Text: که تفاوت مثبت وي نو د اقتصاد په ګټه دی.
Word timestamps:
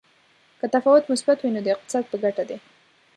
که 0.61 0.67
تفاوت 0.75 1.03
مثبت 1.11 1.37
وي 1.41 1.51
نو 1.55 1.61
د 1.63 1.67
اقتصاد 1.75 2.03
په 2.11 2.17
ګټه 2.23 2.43
دی. 2.49 2.57